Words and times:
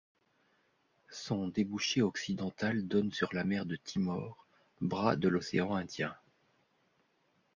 Son 1.11 1.47
débouché 1.49 2.01
occidental 2.01 2.87
donne 2.87 3.11
sur 3.11 3.31
la 3.35 3.43
mer 3.43 3.67
de 3.67 3.75
Timor, 3.75 4.47
bras 4.79 5.15
de 5.15 5.27
l’océan 5.27 5.75
Indien. 5.75 6.15